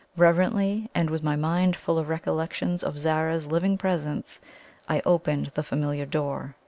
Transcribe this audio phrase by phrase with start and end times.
[0.17, 4.41] Reverently, and with my mind full of recollections of Zara's living presence,
[4.89, 6.55] I opened the familiar door.